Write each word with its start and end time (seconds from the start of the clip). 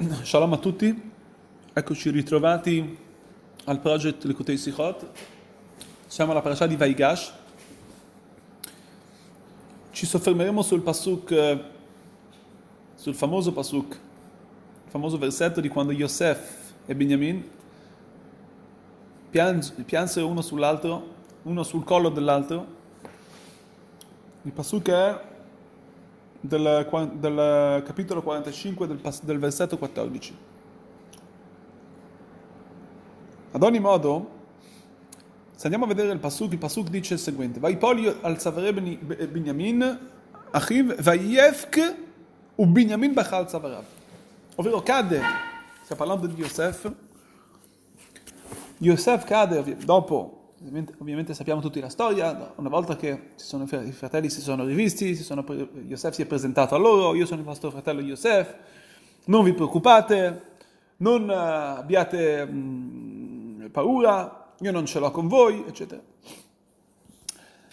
Shalom 0.00 0.54
a 0.54 0.56
tutti, 0.56 1.12
eccoci 1.74 2.08
ritrovati 2.08 2.96
al 3.64 3.80
project 3.80 4.24
Likutei 4.24 4.56
Sichot. 4.56 5.06
Siamo 6.06 6.30
alla 6.30 6.40
parasha 6.40 6.66
di 6.66 6.74
Vaigash. 6.74 7.30
Ci 9.90 10.06
soffermeremo 10.06 10.62
sul 10.62 10.80
pasuk, 10.80 11.58
sul 12.94 13.14
famoso 13.14 13.52
pasuk, 13.52 13.92
il 13.92 14.90
famoso 14.90 15.18
versetto 15.18 15.60
di 15.60 15.68
quando 15.68 15.92
Yosef 15.92 16.72
e 16.86 16.94
Benjamin 16.94 17.46
pians- 19.28 19.74
piansero 19.84 20.28
uno 20.28 20.40
sull'altro, 20.40 21.14
uno 21.42 21.62
sul 21.62 21.84
collo 21.84 22.08
dell'altro. 22.08 22.66
Il 24.44 24.52
pasuk 24.52 24.88
è 24.88 25.20
del, 26.40 26.86
del 27.14 27.82
capitolo 27.84 28.22
45 28.22 28.86
del, 28.86 29.00
del 29.22 29.38
versetto 29.38 29.76
14. 29.76 30.36
Ad 33.52 33.62
ogni 33.62 33.80
modo, 33.80 34.38
se 35.54 35.64
andiamo 35.64 35.84
a 35.84 35.88
vedere 35.88 36.12
il 36.12 36.18
pasuk, 36.18 36.52
il 36.52 36.58
pasuk 36.58 36.88
dice 36.88 37.14
il 37.14 37.20
seguente: 37.20 37.60
Vaipoli 37.60 38.06
al 38.22 38.40
Savare 38.40 38.72
Binyamin, 38.72 39.98
Achiv, 40.52 41.00
Vayevk, 41.02 41.96
u 42.54 42.66
Binyamin 42.66 43.12
bachal 43.12 43.48
Savarav. 43.48 43.84
Ovvero 44.54 44.82
cade, 44.82 45.20
stiamo 45.82 46.04
parlando 46.04 46.26
di 46.26 46.40
Yosef, 46.40 46.90
Yosef 48.78 49.24
cade 49.24 49.76
dopo, 49.84 50.39
ovviamente, 50.98 51.34
sappiamo 51.34 51.60
tutti 51.60 51.80
la 51.80 51.88
storia, 51.88 52.52
una 52.56 52.68
volta 52.68 52.96
che 52.96 53.30
sono- 53.36 53.64
i 53.64 53.92
fratelli 53.92 54.28
si 54.28 54.40
sono 54.40 54.64
rivisti, 54.64 55.14
si 55.16 55.22
sono 55.22 55.44
Yosef 55.86 56.14
si 56.14 56.22
è 56.22 56.26
presentato 56.26 56.74
a 56.74 56.78
loro, 56.78 57.14
io 57.14 57.24
sono 57.26 57.40
il 57.40 57.46
vostro 57.46 57.70
fratello 57.70 58.00
Yosef, 58.00 58.54
non 59.26 59.44
vi 59.44 59.52
preoccupate, 59.54 60.42
non 60.98 61.30
eh, 61.30 61.34
abbiate 61.34 62.46
mm, 62.46 63.66
paura, 63.66 64.52
io 64.60 64.70
non 64.70 64.84
ce 64.86 64.98
l'ho 64.98 65.10
con 65.10 65.28
voi, 65.28 65.64
eccetera. 65.66 66.02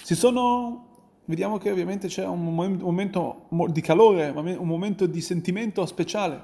Si 0.01 0.15
sono, 0.15 0.85
vediamo 1.25 1.57
che 1.57 1.69
ovviamente 1.71 2.07
c'è 2.07 2.25
un 2.25 2.41
mom- 2.41 2.71
un 2.71 2.77
momento 2.79 3.45
mo- 3.49 3.67
di 3.67 3.81
calore, 3.81 4.29
un 4.29 4.67
momento 4.67 5.05
di 5.05 5.19
sentimento 5.19 5.85
speciale, 5.85 6.41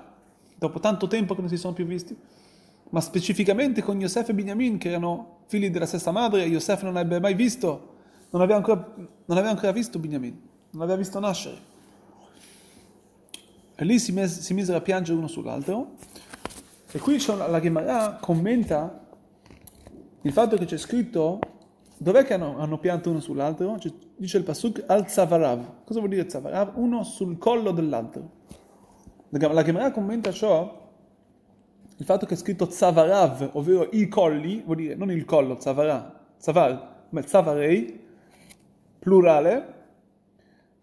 dopo 0.58 0.80
tanto 0.80 1.08
tempo 1.08 1.36
che 1.36 1.42
non 1.42 1.50
si 1.50 1.58
sono 1.58 1.73
più 1.73 1.86
visti, 1.86 2.16
ma 2.94 3.02
specificamente 3.02 3.82
con 3.82 4.00
Yosef 4.00 4.30
e 4.30 4.34
Binyamin, 4.36 4.78
che 4.78 4.90
erano 4.90 5.40
figli 5.48 5.72
della 5.72 5.88
stessa 5.88 6.12
madre, 6.12 6.44
Yosef 6.44 6.84
non 6.84 6.96
aveva 6.96 7.20
mai 7.20 7.34
visto, 7.34 7.96
non 8.30 8.42
aveva 8.44 8.58
ancora, 8.58 8.94
non 8.96 9.38
aveva 9.38 9.50
ancora 9.50 9.72
visto 9.72 9.98
Binyamin, 9.98 10.40
non 10.70 10.84
aveva 10.84 10.98
visto 10.98 11.20
nascere. 11.20 11.58
E 13.74 13.84
lì 13.84 13.98
si, 13.98 14.12
mes- 14.12 14.42
si 14.42 14.54
misero 14.54 14.78
a 14.78 14.82
piangere 14.82 15.18
uno 15.18 15.28
sull'altro, 15.28 15.96
e 16.92 17.00
qui 17.00 17.18
la 17.26 17.60
Gemara 17.60 18.20
commenta 18.22 19.08
il 20.22 20.32
fatto 20.32 20.56
che 20.56 20.66
c'è 20.66 20.78
scritto 20.78 21.40
dov'è 21.98 22.24
che 22.24 22.36
hanno, 22.36 22.60
hanno 22.60 22.78
pianto 22.78 23.10
uno 23.10 23.22
sull'altro? 23.22 23.74
C'è- 23.80 23.92
dice 24.18 24.38
il 24.38 24.44
Pasuk 24.44 24.84
al 24.86 25.10
Zavarav. 25.10 25.84
Cosa 25.84 25.98
vuol 25.98 26.12
dire 26.12 26.30
Zavarav? 26.30 26.74
Uno 26.76 27.04
sul 27.04 27.40
collo 27.40 27.72
dell'altro. 27.72 28.42
La 29.30 29.52
la 29.52 29.64
Gemara 29.64 29.90
commenta 29.90 30.32
ciò, 30.32 30.83
il 31.98 32.06
fatto 32.06 32.26
che 32.26 32.34
è 32.34 32.38
scritto 32.38 32.70
Zavarav, 32.70 33.52
ovvero 33.54 33.90
i 33.92 34.08
colli, 34.08 34.62
vuol 34.66 34.78
dire 34.78 34.96
non 34.96 35.12
il 35.12 35.26
collo, 35.26 35.60
Zavara, 35.60 36.22
Zavar, 36.38 37.06
ma 37.10 37.22
Zavarei, 37.22 38.00
plurale, 39.00 39.74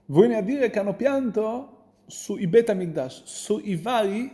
viene 0.06 0.42
dire 0.44 0.70
che 0.70 0.78
hanno 0.78 0.94
pianto 0.94 1.76
sui 2.06 2.46
Bet 2.46 2.70
Amigdash, 2.70 3.22
sui 3.24 3.76
vari 3.76 4.30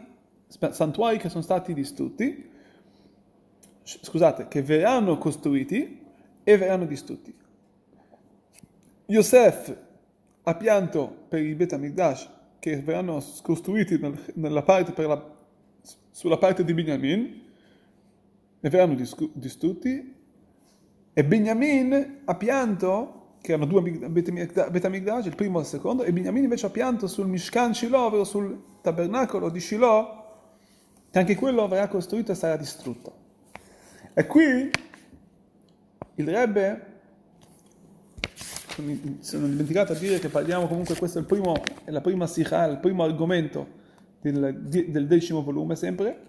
santuari 0.70 1.18
che 1.18 1.28
sono 1.28 1.42
stati 1.42 1.74
distrutti, 1.74 2.50
scusate, 3.82 4.48
che 4.48 4.62
verranno 4.62 5.18
costruiti 5.18 6.04
e 6.42 6.56
verranno 6.56 6.86
distrutti. 6.86 7.34
Yosef 9.06 9.76
ha 10.42 10.54
pianto 10.54 11.24
per 11.28 11.42
i 11.42 11.54
Bet 11.54 11.72
Amigdash 11.72 12.28
che 12.58 12.80
verranno 12.80 13.22
costruiti 13.42 13.98
nel- 13.98 14.18
nella 14.34 14.62
parte 14.62 14.92
per 14.92 15.06
la- 15.06 15.34
sulla 16.10 16.38
parte 16.38 16.64
di 16.64 16.74
Binyamin 16.74 17.42
e 18.60 18.70
verranno 18.70 18.96
distrutti 19.32 20.14
e 21.12 21.24
Binyamin 21.24 22.20
ha 22.24 22.34
pianto 22.34 23.36
che 23.40 23.52
erano 23.52 23.66
due 23.66 23.78
Amig- 23.78 24.06
Bet 24.08 24.28
Amigdash- 24.28 24.70
Bet 24.70 24.84
Amigdash, 24.84 25.26
il 25.26 25.34
primo 25.36 25.58
e 25.58 25.62
il 25.62 25.66
secondo, 25.68 26.02
e 26.02 26.12
Binyamin 26.12 26.42
invece 26.42 26.66
ha 26.66 26.70
pianto 26.70 27.06
sul 27.06 27.26
Mishkan 27.26 27.72
Shiloh, 27.72 28.06
ovvero 28.06 28.24
sul 28.24 28.60
tabernacolo 28.82 29.48
di 29.48 29.60
Shiloh, 29.60 30.24
che 31.10 31.18
anche 31.18 31.36
quello 31.36 31.66
verrà 31.68 31.88
costruito 31.88 32.32
e 32.32 32.34
sarà 32.34 32.56
distrutto. 32.56 33.14
E 34.12 34.26
qui 34.26 34.70
il 36.16 36.28
Rebbe, 36.28 36.86
mi 38.78 39.18
sono 39.20 39.46
dimenticato 39.46 39.92
a 39.92 39.96
dire 39.96 40.18
che 40.18 40.28
parliamo 40.28 40.66
comunque, 40.66 40.96
questo 40.96 41.18
è, 41.18 41.20
il 41.20 41.26
primo, 41.26 41.54
è 41.84 41.90
la 41.90 42.00
prima 42.00 42.26
sikha, 42.26 42.64
il 42.64 42.78
primo 42.78 43.04
argomento 43.04 43.84
del, 44.32 45.06
decimo 45.06 45.42
volume 45.42 45.76
sempre. 45.76 46.20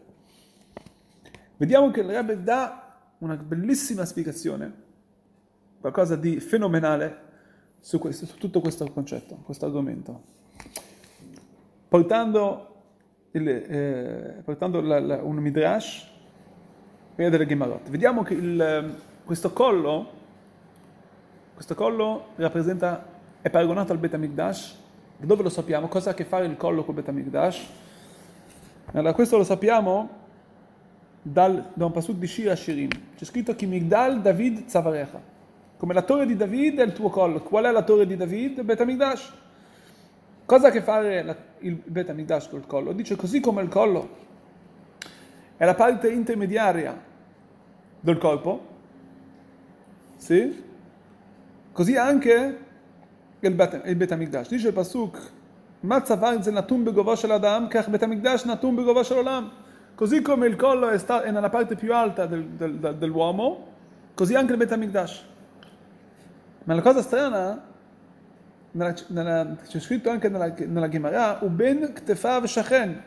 Vediamo 1.58 1.90
che 1.92 2.02
il 2.02 2.08
Rebbe 2.08 2.44
dà 2.44 3.12
una 3.20 3.36
bellissima 3.36 4.06
spiegazione, 4.06 4.74
qualcosa 5.80 6.16
di 6.16 6.40
fenomenale 6.40 7.26
su, 7.80 7.98
questo, 8.00 8.26
su 8.26 8.38
tutto 8.38 8.60
questo 8.60 8.90
concetto, 8.92 9.36
questo 9.44 9.66
argomento, 9.66 10.22
portando, 11.88 12.76
il, 13.32 13.48
eh, 13.48 14.42
portando 14.44 14.82
la- 14.82 15.00
la- 15.00 15.24
un 15.24 15.38
midrash 15.38 16.08
prima 17.16 17.30
delle 17.30 17.48
Gemarot. 17.48 17.90
Vediamo 17.90 18.22
che 18.22 18.34
il, 18.36 18.96
questo 19.24 19.52
collo, 19.52 20.12
questo 21.56 21.74
collo 21.74 22.28
rappresenta, 22.36 23.04
è 23.42 23.50
paragonato 23.50 23.92
al 23.92 23.98
Bet 23.98 24.14
Amigdash. 24.14 24.76
Da 25.18 25.26
dove 25.26 25.42
lo 25.42 25.50
sappiamo? 25.50 25.88
Cosa 25.88 26.10
ha 26.10 26.12
a 26.12 26.16
che 26.16 26.26
fare 26.26 26.46
il 26.46 26.58
collo 26.58 26.84
col 26.86 26.94
Bet 26.94 27.08
Amigdash? 27.08 27.66
Allora, 28.94 29.14
questo 29.14 29.38
lo 29.38 29.44
sappiamo 29.44 30.10
dal, 31.22 31.72
da 31.74 31.86
un 31.86 31.92
pasuk 31.92 32.16
di 32.18 32.28
Shira 32.28 32.56
Shirim. 32.56 32.90
C'è 33.16 33.26
scritto 33.26 33.56
che 33.56 33.66
Migdal 33.66 34.22
David 34.22 34.68
Zavarecha. 34.68 35.22
Come 35.78 35.94
la 35.94 36.02
torre 36.02 36.26
di 36.26 36.36
David 36.36 36.80
è 36.80 36.84
il 36.84 36.94
tuo 36.94 37.10
collo. 37.10 37.42
Qual 37.42 37.66
è 37.66 37.72
la 37.72 37.84
torre 37.84 38.08
di 38.08 38.16
David? 38.16 38.60
Il 38.60 38.64
Bet 38.64 38.80
Amigdash. 38.80 39.34
Cosa 40.46 40.68
ha 40.68 40.70
a 40.70 40.72
che 40.72 40.82
fare 40.82 41.24
la- 41.24 41.36
il 41.60 41.76
Bet 41.84 42.10
Amigdash 42.10 42.48
col 42.48 42.66
collo? 42.66 42.94
Dice 42.94 43.16
così 43.18 43.42
come 43.42 43.62
il 43.62 43.68
collo 43.68 44.26
è 45.58 45.66
la 45.66 45.76
parte 45.76 46.10
intermediaria 46.10 46.98
del 48.00 48.18
corpo, 48.18 48.66
sì? 50.16 50.64
Così 51.74 51.98
anche 51.98 52.60
il 53.40 53.54
Bet, 53.54 53.82
il 53.86 53.96
Bet 53.96 54.12
Amigdash. 54.14 54.50
Dice 54.50 54.68
il 54.68 54.74
Pasuk, 54.74 55.32
Mazzavar 55.82 56.42
ze 56.44 56.52
natum 56.52 56.84
begovo 56.84 57.16
shel 57.16 57.32
adam, 57.32 57.68
kach 57.70 57.88
Bet 57.90 58.04
Amigdash 58.04 58.46
natum 58.46 58.76
begovo 58.76 59.04
shel 59.04 59.18
olam. 59.20 59.52
Così 59.96 60.22
come 60.22 60.48
il 60.48 60.56
collo 60.56 60.90
è, 60.90 60.98
sta- 60.98 61.24
è 61.24 61.32
nella 61.32 61.50
parte 61.50 61.76
più 61.76 61.94
alta 61.94 62.26
del- 62.26 62.46
del- 62.46 62.78
del- 62.78 62.96
dell'uomo, 62.96 63.68
così 64.14 64.36
anche 64.36 64.52
il 64.54 64.58
Bet 64.58 64.72
Amigdash. 64.72 65.24
Ma 66.66 66.74
la 66.74 66.82
cosa 66.82 67.02
strana, 67.02 67.64
nella- 68.72 68.96
nella- 69.08 69.56
c'è 69.68 69.80
scritto 69.80 70.10
anche 70.10 70.30
nella, 70.30 70.54
nella 70.66 70.90
Gemara, 70.90 71.38
Uben 71.42 71.94
ktefav 71.94 72.46
shachen. 72.46 73.04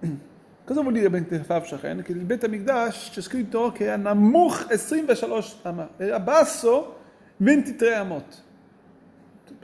Cosa 0.70 0.82
vuol 0.82 0.92
dire 0.94 1.10
Ben 1.10 1.26
Tefav 1.26 1.64
Shachen? 1.64 2.04
C'è 2.04 3.20
scritto 3.22 3.72
che 3.72 3.92
è 3.92 3.96
Namuch 3.96 4.66
23 4.68 5.58
ama, 5.62 5.88
era 5.96 6.20
basso 6.20 6.96
23 7.38 7.94
amot. 7.96 8.42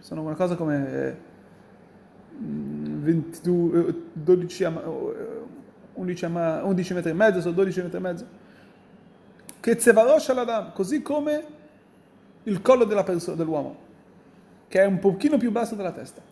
Sono 0.00 0.22
una 0.22 0.34
cosa 0.34 0.56
come 0.56 0.92
eh, 0.92 1.16
22, 2.38 3.88
eh, 3.88 3.94
12, 4.12 4.64
ama, 4.64 4.82
eh, 4.82 4.86
11, 5.94 6.24
ama, 6.24 6.64
11 6.64 6.94
metri 6.94 7.10
e 7.10 7.14
mezzo, 7.14 7.40
sono 7.40 7.54
12 7.54 7.82
metri 7.82 7.96
e 7.96 8.00
mezzo. 8.00 8.26
Che 9.60 9.76
Tsevarosh 9.76 10.28
Aladam, 10.28 10.72
così 10.72 11.02
come 11.02 11.44
il 12.44 12.60
collo 12.62 12.86
persona, 13.02 13.36
dell'uomo, 13.36 13.76
che 14.68 14.80
è 14.80 14.84
un 14.84 14.98
pochino 14.98 15.38
più 15.38 15.50
basso 15.50 15.74
della 15.74 15.92
testa. 15.92 16.22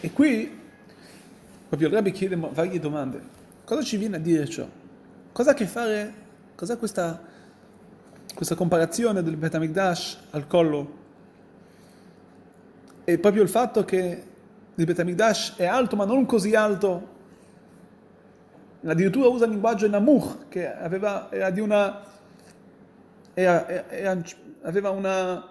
E 0.00 0.10
qui 0.12 0.58
Proprio 1.70 1.86
il 1.86 1.94
Rabbi 1.94 2.10
chiede 2.10 2.34
varie 2.34 2.80
domande. 2.80 3.22
Cosa 3.64 3.84
ci 3.84 3.96
viene 3.96 4.16
a 4.16 4.18
dire 4.18 4.48
ciò? 4.48 4.66
Cosa 5.30 5.50
ha 5.50 5.52
a 5.52 5.56
che 5.56 5.68
fare, 5.68 6.12
cos'è 6.56 6.76
questa, 6.76 7.22
questa 8.34 8.56
comparazione 8.56 9.22
del 9.22 9.36
Bet 9.36 9.54
Amigdash 9.54 10.18
al 10.30 10.48
collo? 10.48 10.98
E 13.10 13.18
proprio 13.18 13.42
il 13.42 13.48
fatto 13.48 13.84
che 13.84 14.22
il 14.72 14.84
Bet 14.84 15.00
Amigdash 15.00 15.56
è 15.56 15.66
alto 15.66 15.96
ma 15.96 16.04
non 16.04 16.26
così 16.26 16.54
alto. 16.54 17.18
Addirittura 18.84 19.26
usa 19.26 19.46
il 19.46 19.50
linguaggio 19.50 19.88
Namuch, 19.88 20.46
che 20.46 20.72
aveva, 20.72 21.28
era 21.32 21.50
di 21.50 21.58
una, 21.58 22.04
era- 23.34 23.66
era- 23.90 24.22
aveva 24.62 24.90
una, 24.90 25.44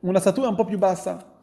una 0.00 0.20
statura 0.20 0.48
un 0.48 0.54
po' 0.54 0.64
più 0.64 0.78
bassa. 0.78 1.34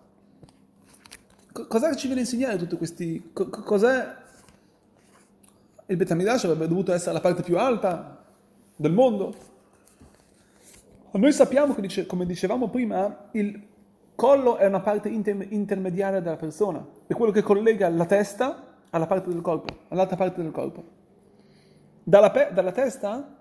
cosa 1.51 1.95
ci 1.95 2.05
viene 2.05 2.21
a 2.21 2.23
insegnare 2.23 2.57
tutti 2.57 2.77
questi... 2.77 3.31
co- 3.33 3.49
cos'è 3.49 4.07
il 5.87 5.97
Betamidash 5.97 6.45
avrebbe 6.45 6.69
dovuto 6.69 6.93
essere 6.93 7.11
la 7.11 7.19
parte 7.19 7.43
più 7.43 7.57
alta 7.57 8.23
del 8.73 8.93
mondo. 8.93 9.35
Noi 11.11 11.33
sappiamo 11.33 11.75
che, 11.75 12.05
come 12.05 12.25
dicevamo 12.25 12.69
prima, 12.69 13.27
il 13.31 13.71
collo 14.23 14.55
è 14.55 14.65
una 14.65 14.79
parte 14.79 15.09
inter- 15.09 15.51
intermediaria 15.51 16.21
della 16.21 16.37
persona, 16.37 16.81
è 17.07 17.13
quello 17.13 17.33
che 17.33 17.41
collega 17.41 17.89
la 17.89 18.05
testa 18.05 18.77
alla 18.91 19.05
parte 19.05 19.29
del 19.29 19.41
corpo, 19.41 19.79
all'altra 19.89 20.15
parte 20.15 20.41
del 20.41 20.51
corpo. 20.51 20.81
Dalla, 22.01 22.31
pe- 22.31 22.51
dalla 22.53 22.71
testa 22.71 23.35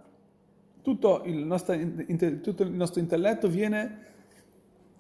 tutto 0.83 1.23
il, 1.25 1.37
nostro, 1.37 1.75
inter- 1.75 2.41
tutto 2.41 2.65
il, 2.65 2.73
nostro, 2.73 3.01
intelletto 3.01 3.47
viene 3.47 3.97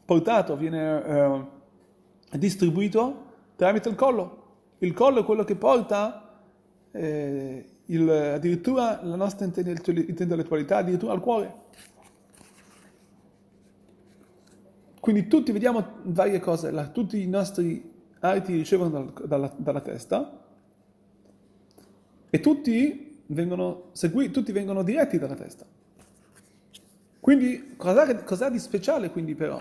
portato, 0.04 0.54
viene 0.54 1.04
eh, 2.30 2.38
distribuito 2.38 3.24
tramite 3.56 3.88
il 3.88 3.96
collo. 3.96 4.42
Il 4.78 4.92
collo 4.92 5.22
è 5.22 5.24
quello 5.24 5.42
che 5.42 5.56
porta 5.56 6.42
eh, 6.92 7.70
il, 7.86 8.08
addirittura 8.08 9.00
la 9.02 9.16
nostra 9.16 9.46
intellettualità, 9.46 10.76
addirittura 10.76 11.12
al 11.12 11.20
cuore. 11.20 11.54
Quindi 15.02 15.26
tutti 15.26 15.50
vediamo 15.50 15.84
varie 16.04 16.38
cose, 16.38 16.70
la, 16.70 16.86
tutti 16.86 17.20
i 17.20 17.26
nostri 17.26 17.92
arti 18.20 18.54
ricevono 18.54 18.88
dal, 18.88 19.12
dalla, 19.26 19.52
dalla, 19.56 19.80
testa 19.80 20.44
e 22.30 22.38
tutti 22.38 23.24
vengono 23.26 23.88
seguiti, 23.90 24.30
tutti 24.30 24.52
vengono 24.52 24.84
diretti 24.84 25.18
dalla 25.18 25.34
testa. 25.34 25.66
Quindi 27.18 27.74
cos'ha, 27.76 28.14
cos'ha 28.22 28.48
di 28.48 28.60
speciale 28.60 29.10
quindi 29.10 29.34
però 29.34 29.60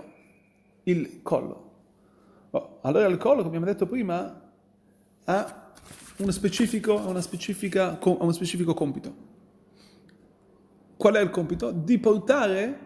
il 0.84 1.24
collo? 1.24 1.72
Oh, 2.52 2.78
allora 2.82 3.08
il 3.08 3.18
collo, 3.18 3.38
come 3.38 3.48
abbiamo 3.48 3.66
detto 3.66 3.88
prima, 3.88 4.52
ha 5.24 5.72
uno 6.18 6.32
specifico, 6.32 6.94
una 6.94 7.22
specifica, 7.22 7.98
uno 8.04 8.32
specifico 8.32 8.76
compito. 8.76 9.16
Qual 10.98 11.16
è 11.16 11.20
il 11.20 11.32
compito? 11.32 11.72
Di 11.72 11.98
portare 11.98 12.80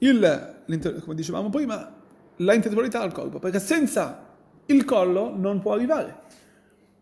il, 0.00 0.56
come 1.00 1.14
dicevamo 1.14 1.50
prima, 1.50 1.92
la 2.36 2.54
intellettualità 2.54 3.00
al 3.00 3.12
corpo, 3.12 3.38
perché 3.38 3.58
senza 3.58 4.26
il 4.66 4.84
collo 4.84 5.34
non 5.34 5.60
può 5.60 5.72
arrivare. 5.72 6.26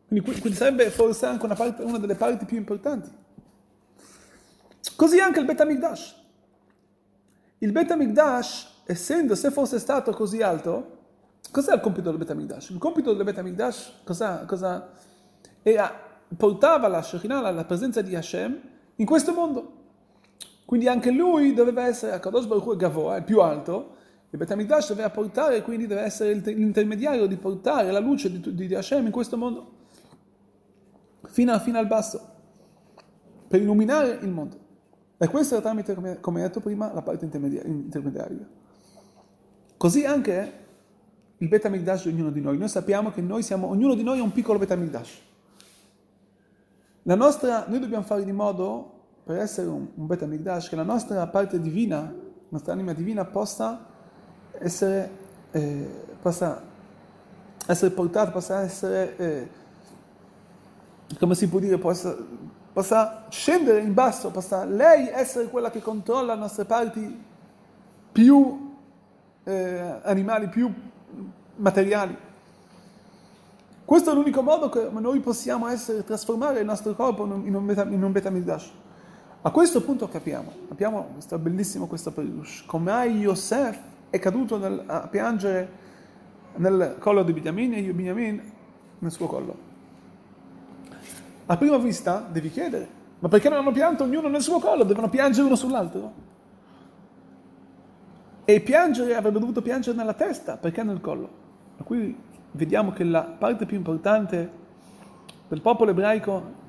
Quindi, 0.09 0.31
quindi 0.41 0.57
sarebbe 0.57 0.91
forse 0.91 1.27
anche 1.27 1.45
una, 1.45 1.55
parte, 1.55 1.83
una, 1.83 1.99
delle 1.99 2.15
parti 2.15 2.45
più 2.45 2.57
importanti. 2.57 3.11
Così 4.95 5.19
anche 5.19 5.41
il 5.41 5.47
Betamigdash. 5.47 6.15
Il 7.59 7.73
Betamigdash, 7.73 8.83
essendo, 8.87 9.35
se 9.35 9.51
fosse 9.51 9.79
stato 9.79 10.13
così 10.13 10.43
alto, 10.43 10.97
Cos'è 11.51 11.73
il 11.73 11.81
compito 11.81 12.11
del 12.11 12.19
Betamigdash? 12.19 12.71
Il 12.71 12.79
compito 12.79 13.15
del 13.15 13.25
Betamigdash 13.25 14.01
cosa, 14.05 14.45
cosa 14.45 14.91
era, 15.63 15.91
portava 16.37 16.89
la 16.89 17.03
Shekhinah, 17.03 17.51
la 17.51 17.65
presenza 17.65 18.03
di 18.03 18.15
Hashem, 18.15 18.61
in 18.97 19.07
questo 19.07 19.33
mondo. 19.33 19.76
Quindi 20.67 20.89
anche 20.89 21.13
lui 21.13 21.55
doveva 21.55 21.87
essere, 21.87 22.13
a 22.13 22.19
Kadosh 22.19 22.47
Baruch 22.47 22.67
Hu 22.67 22.77
Gavoa, 22.77 23.17
il 23.17 23.23
più 23.23 23.41
alto, 23.41 23.95
il 24.31 24.39
Betamigdash 24.39 24.89
doveva 24.89 25.11
portare, 25.11 25.63
quindi 25.63 25.87
deve 25.87 26.01
essere 26.01 26.35
l'intermediario 26.35 27.27
di 27.27 27.37
portare 27.37 27.93
la 27.93 28.01
luce 28.01 28.31
di, 28.31 28.41
di, 28.53 28.67
di 28.67 28.75
Hashem 28.75 29.07
in 29.07 29.13
questo 29.13 29.37
mondo, 29.37 29.75
fino, 31.27 31.53
a, 31.53 31.61
fino 31.61 31.79
al 31.79 31.87
basso, 31.87 32.21
per 33.47 33.61
illuminare 33.63 34.19
il 34.21 34.29
mondo. 34.29 34.59
E 35.17 35.29
questo 35.29 35.55
era 35.55 35.63
tramite, 35.63 35.95
come, 35.95 36.19
come 36.19 36.43
detto 36.43 36.59
prima, 36.59 36.93
la 36.93 37.01
parte 37.01 37.25
intermediaria. 37.25 38.47
Così 39.77 40.05
anche 40.05 40.53
il 41.37 41.49
Beta 41.49 41.69
Mikdash 41.69 42.03
di 42.03 42.09
ognuno 42.09 42.31
di 42.31 42.41
noi. 42.41 42.59
Noi 42.59 42.69
sappiamo 42.69 43.13
che 43.13 43.21
noi 43.21 43.45
siamo, 43.45 43.69
ognuno 43.69 43.95
di 43.95 44.03
noi 44.03 44.19
è 44.19 44.23
un 44.23 44.33
piccolo 44.33 44.59
Beta 44.59 44.75
Mikdash. 44.75 45.21
La 47.05 47.15
nostra, 47.15 47.67
noi 47.69 47.79
dobbiamo 47.79 48.05
fare 48.05 48.25
di 48.25 48.33
modo, 48.33 48.96
per 49.27 49.39
essere 49.39 49.67
un, 49.67 49.89
un 49.93 50.07
Beta 50.07 50.25
Mikdash, 50.25 50.69
che 50.69 50.77
la 50.77 50.85
nostra 50.85 51.27
parte 51.27 51.61
divina, 51.61 51.97
la 51.99 52.47
nostra 52.49 52.73
anima 52.73 52.93
divina 52.93 53.25
possa 53.25 53.85
essere, 54.53 55.11
eh, 55.51 55.91
possa 56.23 56.63
essere 57.67 57.91
portata, 57.91 58.31
possa 58.31 58.61
essere, 58.61 59.17
eh, 59.17 59.49
come 61.19 61.35
si 61.35 61.49
può 61.49 61.59
dire, 61.59 61.77
possa, 61.77 62.17
possa 62.73 63.25
scendere 63.29 63.81
in 63.81 63.95
basso, 63.95 64.31
possa 64.31 64.65
lei 64.65 65.09
essere 65.09 65.49
quella 65.49 65.73
che 65.73 65.83
controlla 65.83 66.35
le 66.35 66.41
nostre 66.41 66.65
parti 66.65 67.25
più 68.13 68.77
eh, 69.43 70.01
animali, 70.05 70.49
più 70.49 70.73
materiali. 71.57 72.17
Questo 73.85 74.13
è 74.13 74.15
l'unico 74.15 74.43
modo 74.43 74.69
che 74.69 74.89
noi 74.89 75.19
possiamo 75.19 75.67
essere, 75.67 76.05
trasformare 76.05 76.61
il 76.61 76.65
nostro 76.65 76.95
corpo 76.95 77.25
in 77.25 77.53
un, 77.53 77.67
beta, 77.67 77.83
in 77.83 78.05
un. 78.05 78.13
A 79.47 79.53
questo 79.53 79.81
punto 79.81 80.09
capiamo, 80.09 80.51
capiamo 80.67 81.11
questo 81.13 81.39
bellissimo 81.39 81.87
questo 81.87 82.11
perush, 82.11 82.65
come 82.67 82.91
mai 82.91 83.19
Yosef 83.19 83.79
è 84.11 84.19
caduto 84.19 84.59
nel, 84.59 84.83
a 84.85 85.07
piangere 85.07 85.69
nel 86.57 86.97
collo 86.99 87.23
di 87.23 87.33
Binyamin 87.33 87.75
e 87.75 87.93
Binyamin 87.93 88.53
nel 88.99 89.11
suo 89.13 89.29
collo. 89.29 89.57
A 91.47 91.57
prima 91.57 91.77
vista 91.77 92.27
devi 92.29 92.51
chiedere, 92.51 92.89
ma 93.21 93.29
perché 93.29 93.49
non 93.49 93.59
hanno 93.59 93.71
pianto 93.71 94.03
ognuno 94.03 94.27
nel 94.27 94.43
suo 94.43 94.59
collo? 94.59 94.83
Devono 94.83 95.09
piangere 95.09 95.47
uno 95.47 95.55
sull'altro? 95.55 96.13
E 98.45 98.61
piangere 98.63 99.15
avrebbe 99.15 99.39
dovuto 99.39 99.63
piangere 99.63 99.97
nella 99.97 100.15
testa, 100.15 100.57
perché 100.57 100.83
nel 100.83 101.01
collo? 101.01 101.29
Ma 101.77 101.85
qui 101.85 102.19
vediamo 102.51 102.91
che 102.91 103.05
la 103.05 103.23
parte 103.23 103.65
più 103.65 103.77
importante 103.77 104.51
del 105.47 105.61
popolo 105.61 105.93
ebraico, 105.93 106.65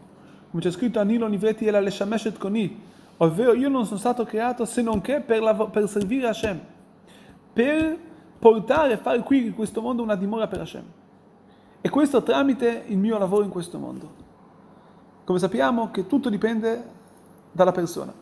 come 0.49 0.61
c'è 0.61 0.71
scritto 0.71 0.99
a 0.99 1.03
Nilo 1.03 1.27
Nivreti 1.27 1.65
e 1.65 1.71
la 1.71 1.79
Leshameshet 1.79 2.37
Koni, 2.37 2.81
ovvero 3.17 3.53
io 3.53 3.69
non 3.69 3.85
sono 3.85 3.99
stato 3.99 4.23
creato 4.23 4.65
se 4.65 4.81
non 4.81 5.01
che 5.01 5.21
per, 5.21 5.41
lav- 5.41 5.69
per 5.69 5.87
servire 5.89 6.27
Hashem, 6.27 6.59
per 7.53 7.97
portare, 8.39 8.97
fare 8.97 9.19
qui 9.21 9.47
in 9.47 9.55
questo 9.55 9.81
mondo 9.81 10.03
una 10.03 10.15
dimora 10.15 10.47
per 10.47 10.61
Hashem. 10.61 10.85
E 11.81 11.89
questo 11.89 12.23
tramite 12.23 12.83
il 12.87 12.97
mio 12.97 13.17
lavoro 13.17 13.43
in 13.43 13.49
questo 13.49 13.77
mondo. 13.77 14.25
Come 15.23 15.39
sappiamo 15.39 15.91
che 15.91 16.07
tutto 16.07 16.29
dipende 16.29 16.95
dalla 17.51 17.71
persona. 17.71 18.13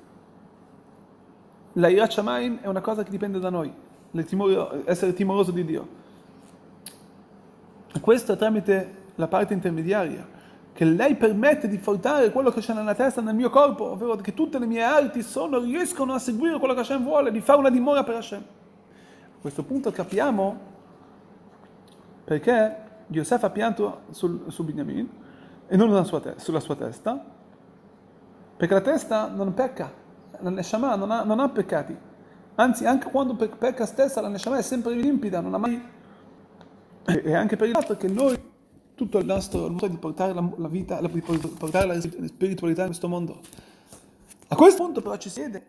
La 1.73 1.89
Irat 1.89 2.11
Shamayim 2.11 2.61
è 2.61 2.67
una 2.67 2.81
cosa 2.81 3.03
che 3.03 3.09
dipende 3.09 3.37
da 3.39 3.49
noi, 3.49 3.71
timore, 4.25 4.83
essere 4.85 5.13
timoroso 5.13 5.51
di 5.51 5.65
Dio. 5.65 5.87
Questo 7.99 8.35
tramite 8.35 9.03
la 9.15 9.27
parte 9.27 9.53
intermediaria, 9.53 10.25
che 10.75 10.83
lei 10.83 11.15
permette 11.15 11.69
di 11.69 11.77
portare 11.77 12.31
quello 12.31 12.51
che 12.51 12.59
c'è 12.59 12.73
nella 12.73 12.93
testa 12.93 13.21
nel 13.21 13.33
mio 13.33 13.49
corpo, 13.49 13.91
ovvero 13.91 14.17
che 14.17 14.33
tutte 14.33 14.59
le 14.59 14.65
mie 14.65 14.83
arti 14.83 15.21
sono, 15.21 15.57
riescono 15.59 16.13
a 16.13 16.19
seguire 16.19 16.59
quello 16.59 16.73
che 16.73 16.81
Hashem 16.81 17.01
vuole, 17.01 17.31
di 17.31 17.39
fare 17.39 17.59
una 17.59 17.69
dimora 17.69 18.03
per 18.03 18.15
Hashem. 18.15 18.41
A 18.41 19.39
questo 19.39 19.63
punto 19.63 19.91
capiamo 19.91 20.59
perché 22.25 22.75
Yosef 23.07 23.41
ha 23.43 23.49
pianto 23.51 24.01
sul, 24.09 24.43
su 24.47 24.65
Binyamin 24.65 25.09
e 25.65 25.77
non 25.77 26.05
sua 26.05 26.19
te- 26.19 26.33
sulla 26.35 26.59
sua 26.59 26.75
testa, 26.75 27.23
perché 28.57 28.73
la 28.73 28.81
testa 28.81 29.27
non 29.27 29.53
pecca, 29.53 29.89
la 30.39 30.49
Neshama 30.49 30.95
non 30.95 31.09
ha, 31.09 31.23
non 31.23 31.39
ha 31.39 31.47
peccati. 31.47 31.95
Anzi, 32.55 32.85
anche 32.85 33.09
quando 33.09 33.35
pecca 33.35 33.85
stessa, 33.85 34.19
la 34.19 34.27
Neshama 34.27 34.57
è 34.57 34.61
sempre 34.61 34.93
limpida, 34.93 35.39
non 35.39 35.53
ha 35.53 35.57
mai 35.57 35.93
e 37.05 37.33
anche 37.33 37.55
per 37.55 37.67
il 37.67 37.75
fatto 37.75 37.95
che 37.97 38.07
noi, 38.07 38.35
tutto 38.95 39.17
il 39.19 39.25
nostro 39.25 39.69
modo 39.69 39.87
di 39.87 39.97
portare 39.97 40.33
la, 40.33 40.49
la 40.55 40.67
vita, 40.67 40.99
di 40.99 41.21
portare 41.57 41.85
la 41.85 42.01
spiritualità 42.01 42.81
in 42.81 42.87
questo 42.87 43.07
mondo. 43.07 43.39
A 44.47 44.55
questo 44.55 44.83
punto 44.83 45.01
però 45.01 45.17
ci 45.17 45.29
si 45.29 45.41
chiede, 45.41 45.63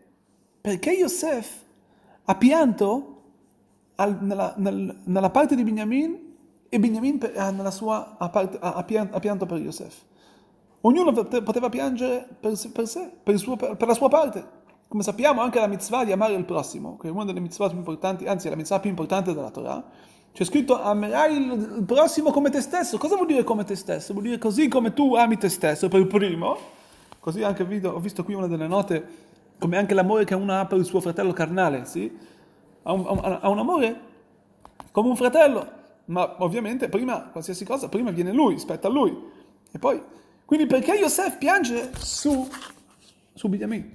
perché 0.61 0.91
Yosef 0.91 1.61
ha 2.23 2.35
pianto 2.35 3.21
al, 3.95 4.17
nella, 4.21 4.53
nel, 4.57 5.01
nella, 5.03 5.29
parte 5.29 5.55
di 5.55 5.63
Binyamin 5.63 6.35
e 6.69 6.79
Binyamin 6.79 7.17
per, 7.17 7.33
nella 7.51 7.71
sua, 7.71 8.15
ha, 8.17 8.29
part, 8.29 8.57
ha, 8.59 8.83
pianto 8.83 9.45
per 9.45 9.59
Yosef? 9.59 10.03
Ognuno 10.81 11.11
poteva 11.11 11.69
piangere 11.69 12.27
per, 12.39 12.53
per 12.71 12.87
sé, 12.87 13.11
per, 13.23 13.37
suo, 13.37 13.55
per, 13.55 13.75
la 13.85 13.93
sua 13.93 14.09
parte. 14.09 14.55
Come 14.87 15.03
sappiamo 15.03 15.41
anche 15.41 15.59
la 15.59 15.67
mitzvah 15.67 16.05
di 16.05 16.13
amare 16.13 16.33
il 16.33 16.45
prossimo, 16.45 16.95
che 16.95 17.09
è 17.09 17.11
una 17.11 17.25
delle 17.25 17.41
mitzvah 17.41 17.67
più 17.67 17.77
importanti, 17.77 18.25
anzi 18.25 18.47
è 18.47 18.49
la 18.49 18.55
mitzvah 18.55 18.79
più 18.79 18.89
importante 18.89 19.33
della 19.33 19.49
Torah, 19.49 19.83
c'è 20.37 20.43
scritto 20.43 20.79
amerai 20.79 21.35
il 21.35 21.83
prossimo 21.83 22.29
come 22.29 22.51
te 22.51 22.61
stesso. 22.61 22.99
Cosa 22.99 23.15
vuol 23.15 23.25
dire 23.25 23.43
come 23.43 23.63
te 23.63 23.73
stesso? 23.73 24.13
Vuol 24.13 24.25
dire 24.25 24.37
così 24.37 24.67
come 24.67 24.93
tu 24.93 25.15
ami 25.15 25.35
te 25.35 25.49
stesso 25.49 25.87
per 25.87 26.05
primo. 26.05 26.55
Così 27.19 27.41
anche 27.41 27.63
ho 27.63 27.99
visto 27.99 28.23
qui 28.23 28.35
una 28.35 28.45
delle 28.45 28.67
note, 28.67 29.03
come 29.57 29.77
anche 29.77 29.95
l'amore 29.95 30.25
che 30.25 30.35
uno 30.35 30.59
ha 30.59 30.67
per 30.67 30.77
il 30.77 30.85
suo 30.85 31.01
fratello 31.01 31.33
carnale, 31.33 31.85
sì? 31.85 32.15
Ha 32.83 32.91
un, 32.91 33.39
ha 33.41 33.49
un 33.49 33.57
amore 33.57 33.99
come 34.91 35.09
un 35.09 35.15
fratello, 35.15 35.71
ma 36.05 36.35
ovviamente 36.43 36.87
prima, 36.87 37.29
qualsiasi 37.31 37.65
cosa, 37.65 37.89
prima 37.89 38.11
viene 38.11 38.31
lui, 38.31 38.59
spetta 38.59 38.89
a 38.89 38.91
lui. 38.91 39.19
E 39.71 39.79
poi, 39.79 39.99
quindi 40.45 40.67
perché 40.67 40.93
Yosef 40.93 41.39
piange 41.39 41.89
su, 41.97 42.47
su 43.33 43.49
Binyamin? 43.49 43.91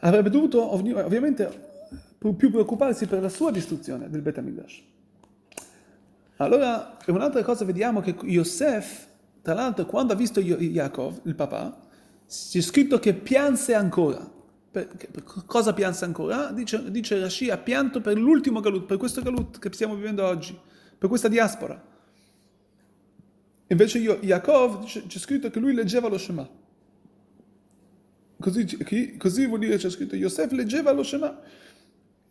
Avrebbe 0.00 0.28
dovuto, 0.28 0.74
ovviamente, 0.74 1.69
più 2.20 2.50
preoccuparsi 2.50 3.06
per 3.06 3.22
la 3.22 3.30
sua 3.30 3.50
distruzione 3.50 4.10
del 4.10 4.20
Betamigdash. 4.20 4.82
Allora, 6.36 6.98
un'altra 7.06 7.42
cosa 7.42 7.64
vediamo 7.64 8.00
che 8.00 8.14
Yosef, 8.22 9.06
tra 9.42 9.54
l'altro, 9.54 9.86
quando 9.86 10.12
ha 10.12 10.16
visto 10.16 10.40
Yaakov, 10.40 11.20
il 11.24 11.34
papà, 11.34 11.88
c'è 12.26 12.60
scritto 12.60 12.98
che 12.98 13.14
pianse 13.14 13.74
ancora. 13.74 14.38
Per, 14.70 14.86
per 14.86 15.22
cosa 15.46 15.72
pianse 15.72 16.04
ancora? 16.04 16.52
Dice, 16.52 16.90
dice 16.90 17.18
Rashi, 17.18 17.50
ha 17.50 17.58
pianto 17.58 18.00
per 18.00 18.16
l'ultimo 18.16 18.60
galut, 18.60 18.86
per 18.86 18.98
questo 18.98 19.20
galut 19.20 19.58
che 19.58 19.72
stiamo 19.72 19.94
vivendo 19.94 20.24
oggi, 20.24 20.56
per 20.96 21.08
questa 21.08 21.28
diaspora. 21.28 21.82
Invece 23.66 23.98
io, 23.98 24.18
Yaakov, 24.20 24.84
c'è 24.84 25.18
scritto 25.18 25.50
che 25.50 25.58
lui 25.58 25.74
leggeva 25.74 26.08
lo 26.08 26.18
Shema. 26.18 26.48
Così, 28.38 29.16
così 29.18 29.46
vuol 29.46 29.58
dire 29.58 29.76
c'è 29.76 29.90
scritto 29.90 30.16
Yosef 30.16 30.50
leggeva 30.52 30.92
lo 30.92 31.02
Shema. 31.02 31.38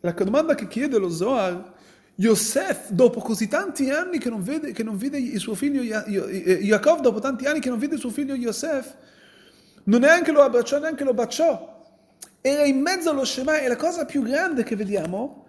La 0.01 0.11
domanda 0.11 0.55
che 0.55 0.67
chiede 0.67 0.97
lo 0.97 1.09
Zohar, 1.09 1.73
Yosef 2.15 2.89
dopo 2.89 3.19
così 3.19 3.47
tanti 3.47 3.89
anni 3.89 4.17
che 4.17 4.29
non 4.29 4.43
vede, 4.43 4.71
che 4.71 4.83
non 4.83 4.97
vede 4.97 5.17
il 5.17 5.39
suo 5.39 5.55
figlio, 5.55 5.81
Yaakov 5.81 7.01
dopo 7.01 7.19
tanti 7.19 7.45
anni 7.45 7.59
che 7.59 7.69
non 7.69 7.79
vede 7.79 7.95
il 7.95 7.99
suo 7.99 8.09
figlio 8.09 8.33
Yosef, 8.33 8.93
non 9.83 10.01
neanche 10.01 10.31
lo 10.31 10.41
abbracciò, 10.41 10.79
neanche 10.79 11.03
lo 11.03 11.13
baciò. 11.13 11.77
Era 12.41 12.63
in 12.63 12.79
mezzo 12.79 13.09
allo 13.09 13.25
Shema 13.25 13.59
e 13.59 13.67
la 13.67 13.75
cosa 13.75 14.05
più 14.05 14.21
grande 14.21 14.63
che 14.63 14.75
vediamo 14.75 15.45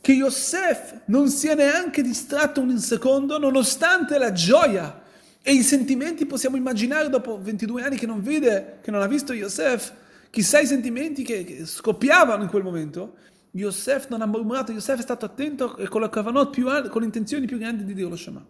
che 0.00 0.12
Yosef 0.12 1.00
non 1.06 1.28
sia 1.28 1.54
neanche 1.54 2.00
distratto 2.02 2.60
un 2.60 2.78
secondo 2.78 3.38
nonostante 3.38 4.16
la 4.16 4.32
gioia 4.32 5.02
e 5.42 5.52
i 5.52 5.62
sentimenti 5.62 6.26
possiamo 6.26 6.56
immaginare 6.56 7.08
dopo 7.08 7.38
22 7.40 7.82
anni 7.82 7.96
che 7.96 8.06
non 8.06 8.22
vede, 8.22 8.78
che 8.82 8.90
non 8.90 9.02
ha 9.02 9.06
visto 9.06 9.32
Yosef, 9.32 9.92
chissà 10.30 10.60
i 10.60 10.66
sentimenti 10.66 11.22
che, 11.22 11.44
che 11.44 11.66
scoppiavano 11.66 12.42
in 12.42 12.48
quel 12.48 12.62
momento. 12.62 13.16
Yosef 13.52 14.08
non 14.08 14.22
ha 14.22 14.26
murmurato, 14.26 14.72
Yosef 14.72 14.98
è 14.98 15.02
stato 15.02 15.24
attento 15.24 15.76
e 15.76 15.88
con, 15.88 16.00
la 16.00 16.46
più 16.46 16.68
al- 16.68 16.88
con 16.88 17.00
le 17.00 17.06
intenzioni 17.06 17.46
più 17.46 17.58
grandi 17.58 17.84
di 17.84 17.94
Dio 17.94 18.08
lo 18.08 18.16
Shema. 18.16 18.44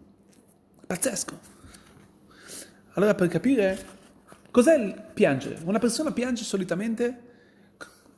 Pazzesco. 0.85 1.39
Allora 2.93 3.15
per 3.15 3.27
capire 3.27 3.85
cos'è 4.51 4.75
il 4.75 5.01
piangere? 5.13 5.59
Una 5.63 5.79
persona 5.79 6.11
piange 6.11 6.43
solitamente 6.43 7.29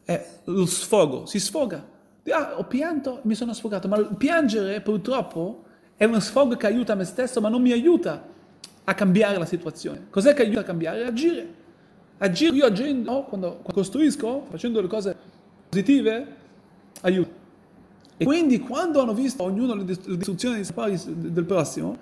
è 0.04 0.28
lo 0.46 0.66
sfogo, 0.66 1.26
si 1.26 1.40
sfoga. 1.40 1.92
Ah, 2.30 2.58
ho 2.58 2.64
pianto, 2.66 3.20
mi 3.24 3.36
sono 3.36 3.54
sfogato, 3.54 3.88
ma 3.88 4.02
piangere 4.04 4.82
purtroppo 4.82 5.66
è 5.96 6.06
uno 6.06 6.20
sfogo 6.20 6.56
che 6.56 6.66
aiuta 6.68 6.96
me 6.96 7.06
stesso, 7.06 7.40
ma 7.40 7.50
non 7.50 7.62
mi 7.62 7.72
aiuta 7.72 8.26
a 8.86 8.94
cambiare 8.94 9.38
la 9.38 9.46
situazione. 9.46 10.08
Cos'è 10.10 10.34
che 10.34 10.42
aiuta 10.42 10.62
a 10.62 10.64
cambiare? 10.64 11.06
Agire. 11.06 11.62
Agire, 12.18 12.56
io 12.56 12.66
agendo, 12.66 13.24
quando 13.24 13.62
costruisco, 13.62 14.48
facendo 14.50 14.82
le 14.82 14.88
cose 14.88 15.16
positive, 15.70 16.42
aiuto. 17.04 17.42
E 18.18 18.26
quindi 18.26 18.60
quando 18.60 19.02
hanno 19.02 19.14
visto 19.14 19.44
ognuno 19.44 19.76
le 19.76 19.86
distruzioni 19.86 20.62
del 21.06 21.46
prossimo, 21.46 21.98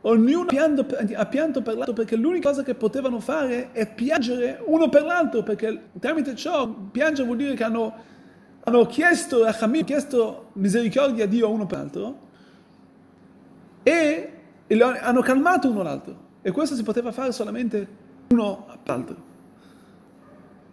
ognuno 0.00 0.46
ha 0.48 1.26
pianto 1.26 1.62
per 1.62 1.76
l'altro 1.76 1.92
perché 1.92 2.16
l'unica 2.16 2.48
cosa 2.48 2.62
che 2.62 2.74
potevano 2.74 3.20
fare 3.20 3.72
è 3.72 3.92
piangere 3.92 4.62
uno 4.64 4.88
per 4.88 5.02
l'altro, 5.04 5.42
perché 5.42 5.90
tramite 6.00 6.34
ciò 6.34 6.68
piangere 6.68 7.26
vuol 7.26 7.38
dire 7.38 7.54
che 7.54 7.64
hanno, 7.64 7.94
hanno 8.64 8.86
chiesto, 8.86 9.44
hanno 9.44 9.84
chiesto 9.84 10.50
misericordia 10.54 11.24
a 11.24 11.26
Dio 11.28 11.50
uno 11.50 11.66
per 11.66 11.78
l'altro 11.78 12.18
e 13.82 14.32
e 14.68 14.82
hanno 14.82 15.22
calmato 15.22 15.70
uno 15.70 15.82
l'altro. 15.82 16.26
E 16.42 16.52
questo 16.52 16.76
si 16.76 16.82
poteva 16.82 17.10
fare 17.10 17.32
solamente 17.32 17.88
uno 18.28 18.66
all'altro. 18.68 19.16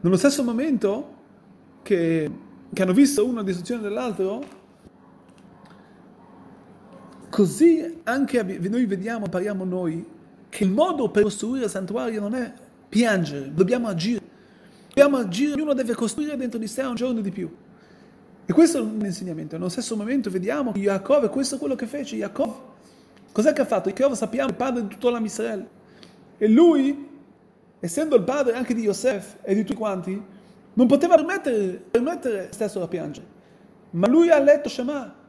Nello 0.01 0.17
stesso 0.17 0.43
momento 0.43 1.13
che, 1.81 2.29
che 2.75 2.81
hanno 2.83 2.93
visto 2.93 3.25
uno 3.25 3.37
la 3.37 3.43
distruzione 3.43 3.81
dell'altro, 3.81 4.43
così 7.29 8.01
anche 8.03 8.43
noi 8.43 8.85
vediamo, 8.85 9.27
pariamo 9.27 9.63
noi, 9.63 10.05
che 10.49 10.63
il 10.63 10.69
modo 10.69 11.09
per 11.09 11.23
costruire 11.23 11.65
il 11.65 11.71
santuario 11.71 12.19
non 12.19 12.35
è 12.35 12.53
piangere, 12.87 13.51
dobbiamo 13.51 13.87
agire. 13.87 14.21
Dobbiamo 14.89 15.17
agire, 15.17 15.53
ognuno 15.53 15.73
deve 15.73 15.95
costruire 15.95 16.37
dentro 16.37 16.59
di 16.59 16.67
sé 16.67 16.83
un 16.83 16.95
giorno 16.95 17.21
di 17.21 17.31
più. 17.31 17.49
E 18.45 18.53
questo 18.53 18.77
è 18.77 18.81
un 18.81 19.03
insegnamento. 19.03 19.57
Nello 19.57 19.69
stesso 19.69 19.95
momento 19.95 20.29
vediamo 20.29 20.71
che 20.71 20.79
Jacob, 20.79 21.27
questo 21.29 21.55
è 21.55 21.57
quello 21.57 21.75
che 21.75 21.87
fece 21.87 22.15
Jacob, 22.15 22.73
Cos'è 23.35 23.51
che 23.51 23.59
ha 23.59 23.65
fatto? 23.65 23.89
Yaakov 23.89 24.13
sappiamo 24.13 24.47
il 24.47 24.55
padre 24.55 24.83
di 24.83 24.87
tutto 24.87 25.09
l'Amisrael. 25.09 25.67
E 26.37 26.47
lui, 26.47 27.05
essendo 27.81 28.15
il 28.15 28.23
padre 28.23 28.53
anche 28.53 28.73
di 28.73 28.83
Yosef 28.83 29.39
e 29.41 29.53
di 29.53 29.59
tutti 29.59 29.73
quanti, 29.73 30.23
non 30.75 30.87
poteva 30.87 31.15
permettere, 31.15 31.83
permettere 31.91 32.49
stesso 32.51 32.79
da 32.79 32.87
piangere. 32.87 33.25
Ma 33.91 34.07
lui 34.07 34.29
ha 34.29 34.39
letto 34.39 34.69
Shema. 34.69 35.23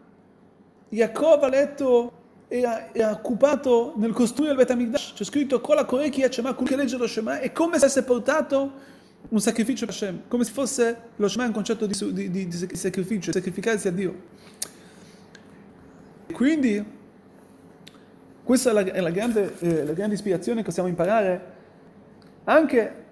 Yaakov 0.89 1.43
ha 1.43 1.49
letto 1.49 2.13
e 2.49 2.65
ha, 2.65 2.89
e 2.93 3.05
occupato 3.05 3.95
nel 3.97 4.13
costruire 4.13 4.53
il 4.53 4.59
Bet 4.59 4.71
HaMikdash. 4.71 5.15
C'è 5.15 5.25
scritto 5.25 5.61
con 5.61 5.77
la 5.77 5.85
Koreki 5.85 6.25
Shema, 6.31 6.55
quello 6.55 6.71
che 6.71 6.77
legge 6.77 6.97
lo 6.97 7.07
Shema, 7.07 7.41
è 7.41 7.53
come 7.53 7.79
se 7.79 7.85
avesse 7.85 8.03
portato 8.03 8.95
un 9.29 9.41
sacrificio 9.41 9.87
per 9.87 9.95
Hashem, 9.95 10.23
come 10.29 10.45
se 10.45 10.53
fosse 10.53 10.99
lo 11.17 11.29
Shema 11.29 11.47
un 11.47 11.53
concetto 11.53 11.87
di, 11.87 12.13
di, 12.13 12.31
di, 12.31 12.49
di 12.49 12.77
sacrificio, 12.77 13.33
sacrificarsi 13.33 13.89
a 13.89 13.93
Dio. 13.93 14.15
Quindi 16.33 16.85
questa 18.43 18.71
è 18.71 18.73
la, 18.73 18.85
è 18.85 19.01
la, 19.01 19.11
grande, 19.11 19.55
eh, 19.61 19.85
la 19.85 19.93
grande 19.93 20.15
ispirazione 20.15 20.61
che 20.61 20.67
possiamo 20.67 20.89
imparare 20.89 21.55
anche 22.45 23.05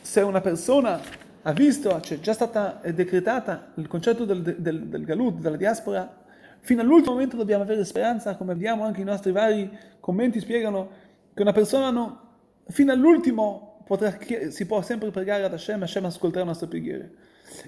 se 0.00 0.20
una 0.20 0.40
persona 0.40 1.00
ha 1.48 1.52
visto, 1.52 1.90
c'è 1.90 2.00
cioè 2.00 2.20
già 2.20 2.32
stata 2.32 2.80
decretata 2.92 3.70
il 3.74 3.86
concetto 3.86 4.24
del, 4.24 4.42
del, 4.42 4.88
del 4.88 5.04
galut, 5.04 5.38
della 5.38 5.56
diaspora, 5.56 6.24
fino 6.58 6.80
all'ultimo 6.80 7.12
momento 7.12 7.36
dobbiamo 7.36 7.62
avere 7.62 7.84
speranza, 7.84 8.34
come 8.34 8.54
vediamo 8.54 8.82
anche 8.84 9.00
i 9.00 9.04
nostri 9.04 9.30
vari 9.30 9.70
commenti 10.00 10.40
spiegano 10.40 10.90
che 11.32 11.42
una 11.42 11.52
persona 11.52 11.90
no, 11.90 12.20
fino 12.66 12.90
all'ultimo 12.90 13.84
potrà, 13.86 14.18
si 14.48 14.66
può 14.66 14.82
sempre 14.82 15.12
pregare 15.12 15.44
ad 15.44 15.52
Hashem, 15.52 15.82
Hashem 15.82 16.06
ascolterà 16.06 16.42
le 16.42 16.48
nostre 16.48 16.66
preghiere. 16.66 17.12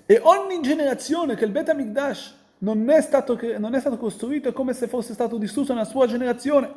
E 0.06 0.18
ogni 0.24 0.60
generazione 0.60 1.36
che 1.36 1.44
il 1.44 1.52
Bet 1.52 1.68
HaMikdash 1.68 2.34
non 2.58 2.90
è 2.90 3.00
stato, 3.00 3.38
non 3.58 3.76
è 3.76 3.80
stato 3.80 3.96
costruito 3.96 4.48
è 4.48 4.52
come 4.52 4.72
se 4.72 4.88
fosse 4.88 5.12
stato 5.12 5.38
distrutto 5.38 5.72
nella 5.72 5.84
sua 5.84 6.08
generazione. 6.08 6.68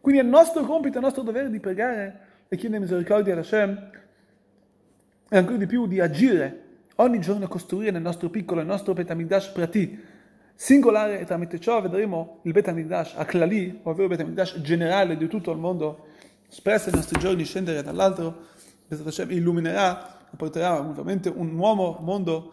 Quindi 0.00 0.20
è 0.20 0.24
il 0.24 0.28
nostro 0.28 0.64
compito, 0.64 0.94
è 0.94 0.98
il 0.98 1.04
nostro 1.04 1.22
dovere 1.22 1.50
di 1.50 1.60
pregare 1.60 2.20
e 2.48 2.56
chiedere 2.56 2.80
misericordia 2.80 3.34
ad 3.34 3.38
Hashem 3.38 3.90
e 5.28 5.36
ancora 5.36 5.56
di 5.56 5.66
più 5.66 5.86
di 5.86 6.00
agire 6.00 6.62
ogni 6.96 7.20
giorno 7.20 7.44
a 7.44 7.48
costruire 7.48 7.90
nel 7.90 8.02
nostro 8.02 8.28
piccolo, 8.28 8.60
nel 8.60 8.68
nostro 8.68 8.92
Betamigdash 8.92 9.48
Prati 9.48 10.16
singolare 10.54 11.20
e 11.20 11.24
tramite 11.24 11.60
ciò 11.60 11.80
vedremo 11.80 12.40
il 12.42 12.52
Betamigdash 12.52 13.14
Aklali, 13.16 13.80
ovvero 13.84 14.04
il 14.04 14.08
Betamigdash 14.08 14.60
generale 14.60 15.16
di 15.16 15.28
tutto 15.28 15.52
il 15.52 15.58
mondo, 15.58 16.06
espresso 16.50 16.90
nei 16.90 16.98
nostri 16.98 17.18
giorni 17.20 17.44
scendere 17.44 17.82
dall'altro, 17.82 18.46
illuminerà 19.28 20.16
porterà 20.36 20.80
ovviamente 20.80 21.28
un 21.28 21.54
nuovo 21.54 21.98
mondo 22.00 22.52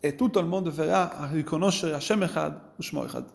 e 0.00 0.14
tutto 0.14 0.38
il 0.38 0.46
mondo 0.46 0.70
verrà 0.70 1.16
a 1.16 1.28
riconoscere 1.30 1.94
Hashem 1.94 2.22
Echad, 2.24 2.60
Ushmo 2.76 3.04
Echad. 3.04 3.24